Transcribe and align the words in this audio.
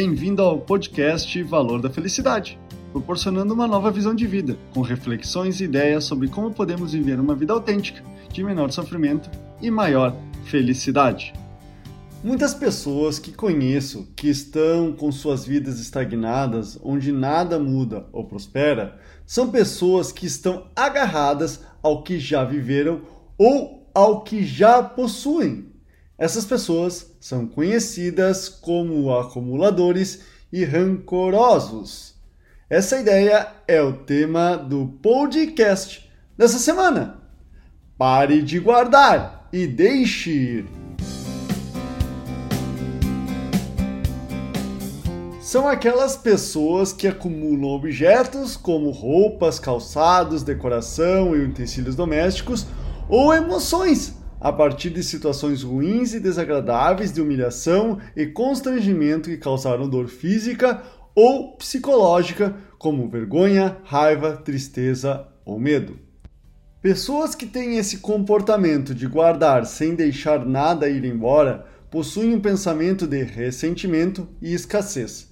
Bem-vindo 0.00 0.42
ao 0.42 0.60
podcast 0.60 1.42
Valor 1.42 1.82
da 1.82 1.90
Felicidade, 1.90 2.56
proporcionando 2.92 3.52
uma 3.52 3.66
nova 3.66 3.90
visão 3.90 4.14
de 4.14 4.28
vida, 4.28 4.56
com 4.72 4.80
reflexões 4.80 5.60
e 5.60 5.64
ideias 5.64 6.04
sobre 6.04 6.28
como 6.28 6.52
podemos 6.52 6.92
viver 6.92 7.18
uma 7.18 7.34
vida 7.34 7.52
autêntica, 7.52 8.00
de 8.32 8.44
menor 8.44 8.70
sofrimento 8.70 9.28
e 9.60 9.72
maior 9.72 10.14
felicidade. 10.44 11.32
Muitas 12.22 12.54
pessoas 12.54 13.18
que 13.18 13.32
conheço 13.32 14.08
que 14.14 14.28
estão 14.28 14.92
com 14.92 15.10
suas 15.10 15.44
vidas 15.44 15.80
estagnadas, 15.80 16.78
onde 16.80 17.10
nada 17.10 17.58
muda 17.58 18.06
ou 18.12 18.24
prospera, 18.24 19.00
são 19.26 19.50
pessoas 19.50 20.12
que 20.12 20.26
estão 20.26 20.68
agarradas 20.76 21.64
ao 21.82 22.04
que 22.04 22.20
já 22.20 22.44
viveram 22.44 23.00
ou 23.36 23.90
ao 23.92 24.22
que 24.22 24.44
já 24.44 24.80
possuem. 24.80 25.72
Essas 26.18 26.44
pessoas 26.44 27.14
são 27.20 27.46
conhecidas 27.46 28.48
como 28.48 29.16
acumuladores 29.16 30.22
e 30.52 30.64
rancorosos. 30.64 32.16
Essa 32.68 32.98
ideia 32.98 33.46
é 33.68 33.80
o 33.80 33.92
tema 33.92 34.56
do 34.56 34.98
podcast 35.00 36.10
dessa 36.36 36.58
semana. 36.58 37.22
Pare 37.96 38.42
de 38.42 38.58
guardar 38.58 39.48
e 39.52 39.64
deixe 39.64 40.30
ir. 40.30 40.66
São 45.40 45.68
aquelas 45.68 46.16
pessoas 46.16 46.92
que 46.92 47.06
acumulam 47.06 47.70
objetos 47.70 48.56
como 48.56 48.90
roupas, 48.90 49.60
calçados, 49.60 50.42
decoração 50.42 51.36
e 51.36 51.44
utensílios 51.44 51.94
domésticos 51.94 52.66
ou 53.08 53.32
emoções 53.32 54.17
a 54.40 54.52
partir 54.52 54.90
de 54.90 55.02
situações 55.02 55.62
ruins 55.62 56.14
e 56.14 56.20
desagradáveis 56.20 57.12
de 57.12 57.20
humilhação 57.20 57.98
e 58.16 58.26
constrangimento 58.26 59.28
que 59.28 59.36
causaram 59.36 59.88
dor 59.88 60.08
física 60.08 60.82
ou 61.14 61.56
psicológica, 61.56 62.56
como 62.78 63.08
vergonha, 63.08 63.78
raiva, 63.84 64.36
tristeza 64.36 65.26
ou 65.44 65.58
medo. 65.58 65.98
Pessoas 66.80 67.34
que 67.34 67.44
têm 67.44 67.76
esse 67.76 67.98
comportamento 67.98 68.94
de 68.94 69.06
guardar 69.06 69.66
sem 69.66 69.96
deixar 69.96 70.46
nada 70.46 70.88
ir 70.88 71.04
embora 71.04 71.66
possuem 71.90 72.34
um 72.34 72.40
pensamento 72.40 73.06
de 73.06 73.22
ressentimento 73.24 74.28
e 74.40 74.54
escassez. 74.54 75.28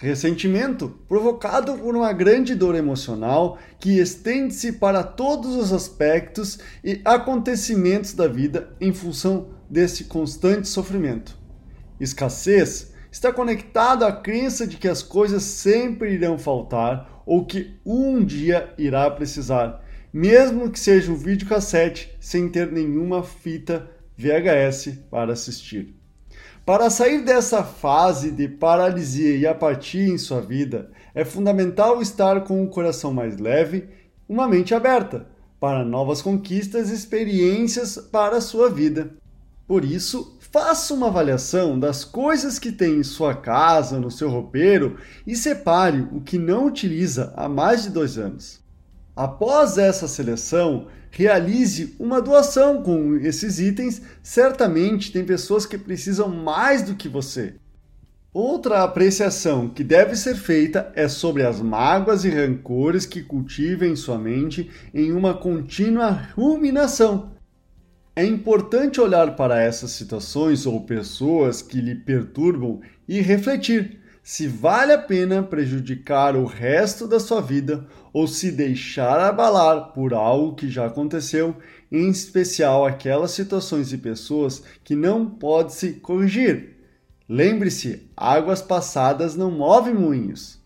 Ressentimento 0.00 0.96
provocado 1.08 1.76
por 1.76 1.96
uma 1.96 2.12
grande 2.12 2.54
dor 2.54 2.76
emocional 2.76 3.58
que 3.80 3.98
estende-se 3.98 4.74
para 4.74 5.02
todos 5.02 5.56
os 5.56 5.72
aspectos 5.72 6.60
e 6.84 7.00
acontecimentos 7.04 8.14
da 8.14 8.28
vida 8.28 8.76
em 8.80 8.92
função 8.92 9.48
desse 9.68 10.04
constante 10.04 10.68
sofrimento. 10.68 11.36
Escassez 11.98 12.92
está 13.10 13.32
conectado 13.32 14.04
à 14.04 14.12
crença 14.12 14.68
de 14.68 14.76
que 14.76 14.86
as 14.86 15.02
coisas 15.02 15.42
sempre 15.42 16.14
irão 16.14 16.38
faltar 16.38 17.24
ou 17.26 17.44
que 17.44 17.74
um 17.84 18.24
dia 18.24 18.72
irá 18.78 19.10
precisar, 19.10 19.84
mesmo 20.12 20.70
que 20.70 20.78
seja 20.78 21.10
um 21.10 21.16
videocassete 21.16 22.16
sem 22.20 22.48
ter 22.48 22.70
nenhuma 22.70 23.24
fita 23.24 23.90
VHS 24.16 24.92
para 25.10 25.32
assistir. 25.32 25.97
Para 26.68 26.90
sair 26.90 27.22
dessa 27.24 27.64
fase 27.64 28.30
de 28.30 28.46
paralisia 28.46 29.34
e 29.34 29.46
apatia 29.46 30.06
em 30.06 30.18
sua 30.18 30.42
vida, 30.42 30.90
é 31.14 31.24
fundamental 31.24 32.02
estar 32.02 32.42
com 32.42 32.62
o 32.62 32.68
coração 32.68 33.10
mais 33.10 33.38
leve, 33.38 33.88
uma 34.28 34.46
mente 34.46 34.74
aberta 34.74 35.26
para 35.58 35.82
novas 35.82 36.20
conquistas 36.20 36.90
e 36.90 36.94
experiências 36.94 37.96
para 37.96 38.36
a 38.36 38.40
sua 38.42 38.68
vida. 38.68 39.14
Por 39.66 39.82
isso, 39.82 40.36
faça 40.40 40.92
uma 40.92 41.06
avaliação 41.06 41.80
das 41.80 42.04
coisas 42.04 42.58
que 42.58 42.70
tem 42.70 42.96
em 42.96 43.02
sua 43.02 43.34
casa, 43.34 43.98
no 43.98 44.10
seu 44.10 44.28
roupeiro 44.28 44.98
e 45.26 45.34
separe 45.34 46.06
o 46.12 46.20
que 46.20 46.38
não 46.38 46.66
utiliza 46.66 47.32
há 47.34 47.48
mais 47.48 47.84
de 47.84 47.88
dois 47.88 48.18
anos. 48.18 48.60
Após 49.18 49.78
essa 49.78 50.06
seleção, 50.06 50.86
realize 51.10 51.96
uma 51.98 52.22
doação 52.22 52.84
com 52.84 53.16
esses 53.16 53.58
itens. 53.58 54.00
Certamente 54.22 55.10
tem 55.10 55.24
pessoas 55.24 55.66
que 55.66 55.76
precisam 55.76 56.28
mais 56.28 56.82
do 56.82 56.94
que 56.94 57.08
você. 57.08 57.56
Outra 58.32 58.84
apreciação 58.84 59.68
que 59.68 59.82
deve 59.82 60.14
ser 60.14 60.36
feita 60.36 60.92
é 60.94 61.08
sobre 61.08 61.42
as 61.42 61.60
mágoas 61.60 62.24
e 62.24 62.30
rancores 62.30 63.04
que 63.04 63.20
cultiva 63.20 63.84
em 63.84 63.96
sua 63.96 64.16
mente 64.16 64.70
em 64.94 65.10
uma 65.10 65.34
contínua 65.34 66.28
ruminação. 66.36 67.32
É 68.14 68.24
importante 68.24 69.00
olhar 69.00 69.34
para 69.34 69.60
essas 69.60 69.90
situações 69.90 70.64
ou 70.64 70.84
pessoas 70.84 71.60
que 71.60 71.80
lhe 71.80 71.96
perturbam 71.96 72.80
e 73.08 73.20
refletir 73.20 73.98
se 74.28 74.46
vale 74.46 74.92
a 74.92 74.98
pena 74.98 75.42
prejudicar 75.42 76.36
o 76.36 76.44
resto 76.44 77.08
da 77.08 77.18
sua 77.18 77.40
vida 77.40 77.86
ou 78.12 78.26
se 78.26 78.52
deixar 78.52 79.18
abalar 79.18 79.94
por 79.94 80.12
algo 80.12 80.54
que 80.54 80.68
já 80.68 80.84
aconteceu, 80.84 81.56
em 81.90 82.10
especial 82.10 82.84
aquelas 82.84 83.30
situações 83.30 83.90
e 83.90 83.96
pessoas 83.96 84.62
que 84.84 84.94
não 84.94 85.24
pode 85.24 85.72
se 85.72 85.94
corrigir. 85.94 86.76
Lembre-se, 87.26 88.06
águas 88.14 88.60
passadas 88.60 89.34
não 89.34 89.50
movem 89.50 89.94
moinhos. 89.94 90.60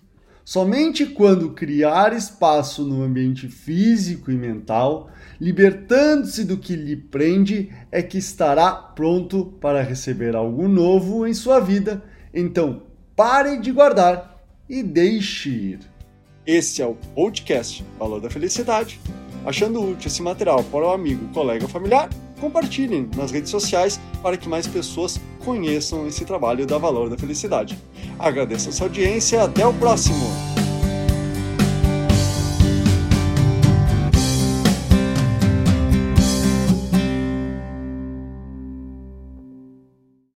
Somente 0.45 1.07
quando 1.07 1.53
criar 1.53 2.13
espaço 2.13 2.85
no 2.85 3.01
ambiente 3.01 3.47
físico 3.47 4.33
e 4.33 4.35
mental, 4.35 5.09
libertando-se 5.41 6.43
do 6.45 6.59
que 6.59 6.75
lhe 6.75 6.97
prende, 6.97 7.73
é 7.93 8.03
que 8.03 8.19
estará 8.19 8.73
pronto 8.73 9.57
para 9.61 9.83
receber 9.83 10.35
algo 10.35 10.67
novo 10.67 11.25
em 11.25 11.33
sua 11.33 11.61
vida. 11.61 12.03
Então, 12.35 12.91
pare 13.17 13.59
de 13.59 13.71
guardar 13.73 14.43
e 14.69 14.83
deixe 14.83 15.51
ir. 15.51 15.81
Este 16.47 16.83
é 16.83 16.87
o 16.87 16.97
podcast 17.15 17.85
Valor 17.99 18.21
da 18.21 18.31
Felicidade. 18.31 18.99
Achando 19.45 19.83
útil 19.83 20.07
esse 20.07 20.23
material 20.23 20.63
para 20.65 20.87
o 20.87 20.93
amigo, 20.93 21.29
colega 21.33 21.65
ou 21.65 21.69
familiar, 21.69 22.09
compartilhem 22.41 23.09
nas 23.17 23.31
redes 23.31 23.51
sociais 23.51 24.01
para 24.23 24.37
que 24.37 24.49
mais 24.49 24.67
pessoas 24.67 25.21
conheçam 25.45 26.07
esse 26.07 26.25
trabalho 26.25 26.67
da 26.67 26.79
Valor 26.79 27.11
da 27.11 27.19
Felicidade. 27.19 27.79
Agradeço 28.19 28.69
a 28.69 28.73
sua 28.73 28.87
audiência 28.87 29.37
e 29.37 29.41
até 29.41 29.67
o 29.67 29.75
próximo! 29.75 30.52